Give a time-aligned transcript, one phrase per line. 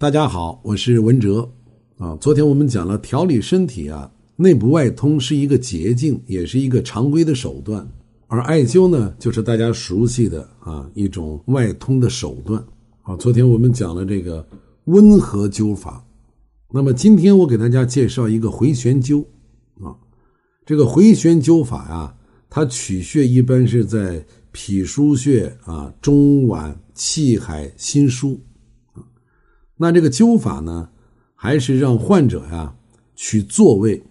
[0.00, 1.46] 大家好，我是文哲
[1.98, 2.16] 啊。
[2.22, 7.86] 昨天我们讲了调理身体啊，内部外通是一个捷径，也是一个常规的手段。
[8.26, 12.64] 而艾灸呢，就是大家熟悉的啊一种外通的手段
[13.02, 13.14] 啊。
[13.16, 14.42] 昨天我们讲了这个
[14.84, 16.02] 温和灸法，
[16.72, 19.22] 那么今天我给大家介绍一个回旋灸
[19.82, 19.92] 啊。
[20.64, 22.14] 这个回旋灸法呀，
[22.48, 28.38] 它取穴一般是在脾腧穴啊、中脘、气海、心腧。
[29.82, 30.90] 那这个灸法呢，
[31.34, 32.74] 还是让患者呀
[33.14, 34.02] 取座位，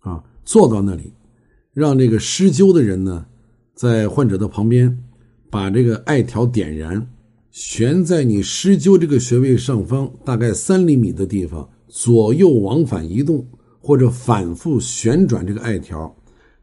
[0.00, 1.10] 啊，坐到那里，
[1.72, 3.24] 让这个施灸的人呢，
[3.74, 5.02] 在患者的旁边，
[5.48, 7.08] 把这个艾条点燃，
[7.50, 13.42] 悬在你施灸这个穴位上方大概三厘米的地方，左右往返移动
[13.80, 16.14] 或者反复旋转这个艾条，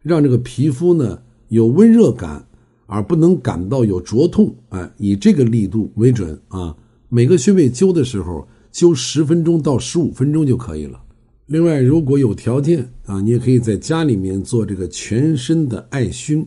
[0.04, 2.48] 让这个皮肤呢有温热感，
[2.86, 6.76] 而不能感到有灼痛，哎，以这个力度为准啊。
[7.10, 11.02] 每个穴位灸的时候，灸十分钟到十五分钟就可以了。
[11.46, 16.46] 另外，如果有条件啊，你也可以在家里面做这个全身的艾熏。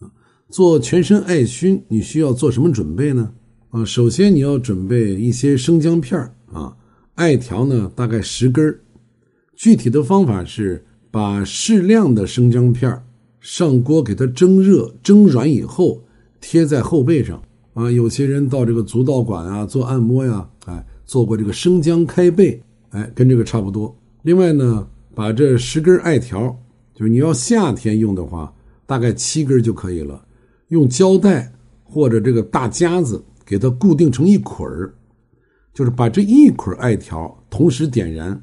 [0.00, 0.10] 啊，
[0.50, 3.32] 做全身艾熏，你需要做什么准备呢？
[3.70, 6.20] 啊，首先你要准备一些生姜片
[6.52, 6.76] 啊，
[7.14, 8.78] 艾条呢大概十根
[9.56, 13.02] 具体的方法是把适量的生姜片
[13.40, 16.04] 上锅给它蒸热，蒸软以后
[16.42, 17.42] 贴在后背上。
[17.78, 23.96] 啊，有些人到这个足道馆啊做按摩呀，哎，做过这个生姜开背，哎，跟这个差不多。
[24.22, 24.84] 另外呢，
[25.14, 26.40] 把这十根艾条，
[26.92, 28.52] 就是你要夏天用的话，
[28.84, 30.20] 大概七根就可以了。
[30.70, 31.52] 用胶带
[31.84, 34.92] 或者这个大夹子给它固定成一捆儿，
[35.72, 38.42] 就是把这一捆艾条同时点燃，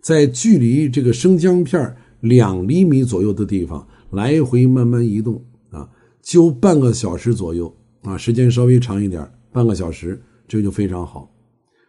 [0.00, 5.88] 在距离这个生姜片两厘米左右的地方来回慢慢移动啊，
[6.24, 7.72] 灸半个小时左右。
[8.06, 11.28] 啊，时间稍微长一点，半个小时，这就非常好。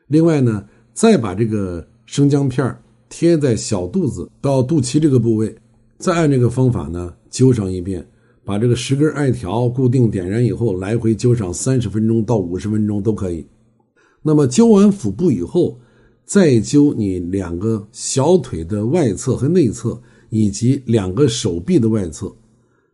[0.07, 2.75] 另外呢，再把这个生姜片
[3.07, 5.55] 贴在小肚子到肚脐这个部位，
[5.99, 8.03] 再按这个方法呢灸上一遍，
[8.43, 13.45] 把这个十根艾条固定点燃以后，来回灸上三十分钟到五十分钟都可以。
[14.23, 15.79] 那么灸完腹部以后，
[16.25, 20.01] 再灸你两个小腿的外侧和内侧，
[20.31, 22.35] 以及两个手臂的外侧。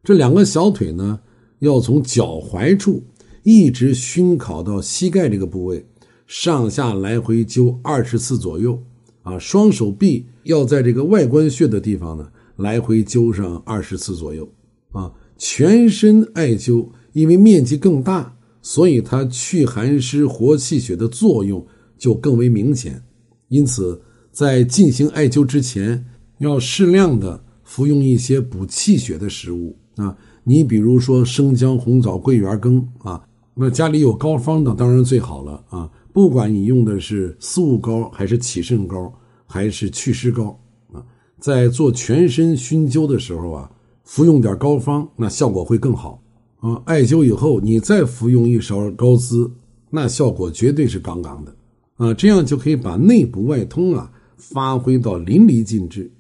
[0.04, 1.18] 这两个小腿呢，
[1.60, 3.02] 要从脚踝处。
[3.44, 5.86] 一直熏烤到膝盖这个部位，
[6.28, 8.82] 上下来回灸二十次左右，
[9.22, 14.50] 啊，双手臂要在这个外关穴的地方呢，来回灸上二十次左右，
[14.94, 21.66] 啊，全身艾灸，因为面积更大，所以它祛寒湿、活气血的作用
[21.98, 23.04] 就更为明显。
[23.50, 26.06] 因此，在进行艾灸之前，
[26.38, 33.22] 要适量的服用一些补气血的食物啊，你比如说生姜、红枣、桂圆羹啊。
[33.56, 35.88] 那家里有膏方的当然最好了啊！
[36.12, 39.14] 不管你用的是四物膏，还是起肾膏，
[39.46, 40.60] 还是祛湿膏
[40.92, 41.04] 啊，
[41.40, 43.72] 在做全身熏灸的时候啊，
[44.04, 46.20] 服用点膏方，那效果会更好
[46.62, 46.82] 啊。
[46.86, 49.52] 艾灸以后，你再服用一勺膏滋，
[49.92, 51.56] 那效果绝对是杠杠的
[51.98, 52.14] 啊！
[52.16, 56.12] 这样就可以把内部外通啊发挥到淋漓尽致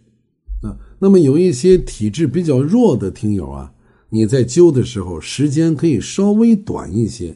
[0.61, 0.77] 啊。
[0.99, 3.72] 那么有一些体质比较弱的听友啊。
[4.13, 7.35] 你在灸的时候，时间可以稍微短一些，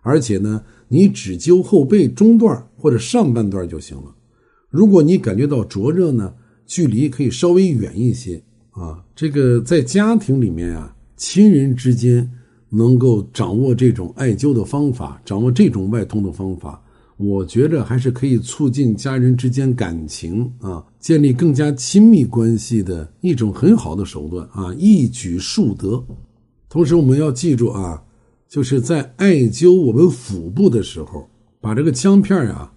[0.00, 4.14] 而且呢，你只灸后背中段或者上半段就行了。
[4.70, 6.32] 如果你感觉到灼热呢，
[6.64, 9.04] 距离可以稍微远一些啊。
[9.14, 12.26] 这个在家庭里面啊，亲人之间
[12.70, 16.82] 能够掌握这种艾灸的方法，掌握这种外通的方法。
[17.16, 26.04] 我觉着还是可以促进家人之间感情啊，建立更加亲密关系的一种很好的手段啊，一举数得。
[26.68, 28.02] 同时，我们要记住啊，
[28.48, 31.28] 就是在艾灸我们腹部的时候，
[31.60, 32.72] 把这个姜片啊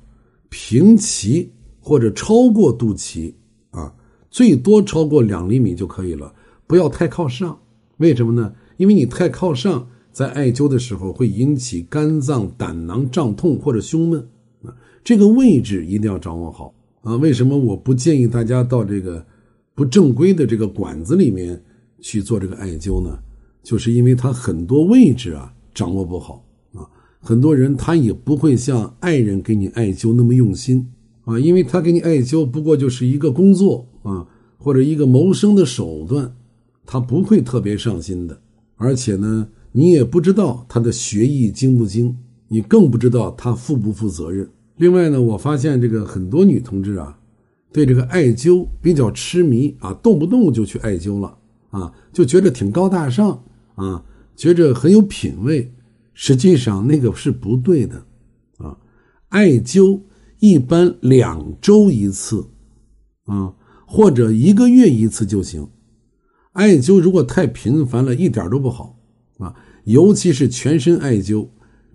[0.49, 3.33] 平齐或者超过肚脐
[3.71, 3.91] 啊，
[4.29, 6.31] 最多超过两厘米就可以了，
[6.67, 7.57] 不要太靠上。
[7.97, 8.53] 为什么呢？
[8.77, 9.87] 因为你太靠上。
[10.17, 14.19] 在艾灸的时候会引起肝脏胆囊胀痛或者胸闷
[14.63, 14.73] 啊，
[15.03, 16.73] 这个位置一定要掌握好
[17.03, 17.15] 啊。
[17.17, 19.23] 为什么我不建议大家到这个
[19.75, 21.63] 不正规的这个馆子里面
[21.99, 23.19] 去做这个艾灸呢？
[23.61, 26.43] 就是因为它很多位置啊掌握不好
[26.73, 26.81] 啊，
[27.19, 30.91] 很多人他也不会像爱人给你艾灸那么用心
[31.25, 34.25] 啊，因为他给你艾灸不过就是一个工作啊
[34.57, 36.35] 或者一个谋生的手段，
[36.87, 38.41] 他不会特别上心的，
[38.77, 39.47] 而且呢。
[39.77, 44.49] 你也不知道他的学艺精不精，你更不知道他负不负责任。
[44.77, 47.15] 另外呢，我发现这个很多女同志啊，
[47.71, 51.37] 对这个艾灸比较痴迷啊，动不动就去艾灸了
[51.69, 53.39] 啊，就觉得挺高大上
[53.75, 54.03] 啊，
[54.35, 55.71] 觉着很有品位。
[56.15, 58.03] 实际上那个是不对的
[58.57, 58.75] 啊，
[59.29, 60.01] 艾灸
[60.39, 62.43] 一般两周一次，
[63.25, 63.53] 啊，
[63.85, 65.69] 或者一个月一次就行。
[66.53, 68.97] 艾灸如果太频繁了，一点都不好
[69.37, 69.53] 啊，
[69.83, 71.47] 尤其是全身艾灸，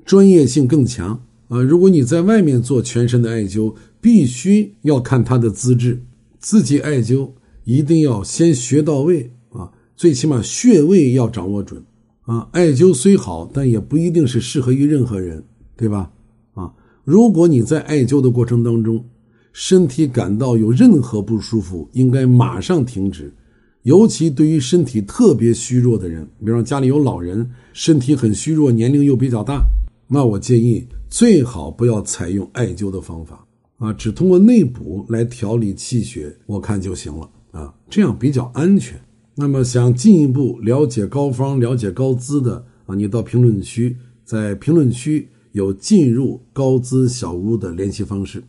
[0.04, 1.60] 专业性更强啊。
[1.60, 6.02] 如果你在外面做全身的艾灸，必须要看他的资质，
[6.38, 7.30] 自己艾灸
[7.64, 11.84] 一定要先学到位啊，最起码穴位要掌握准
[12.22, 12.48] 啊。
[12.52, 15.44] 艾灸虽好，但也不一定是适合于任何人，
[15.76, 16.10] 对吧？
[16.54, 16.72] 啊，
[17.04, 19.04] 如果你在艾灸的过程当中，
[19.52, 23.32] 身体感到有任何不舒服，应该马上停止。
[23.82, 29.64] 尤其对于身体特别虚弱的人，比方家里有老人，身体很虚弱，年龄又比较大，
[30.06, 33.44] 那我建议最好不要采用艾灸的方法
[33.78, 39.00] 啊，只通过内补来调理气血，我看就行了啊，这样比较安全。
[39.34, 48.44] 那么想进一步了解膏方、了解高资的啊，你到评论区，在评论区有进入高资小屋的联系方式。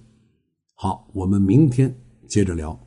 [0.75, 1.95] 好，我们明天
[2.27, 2.80] 接着聊。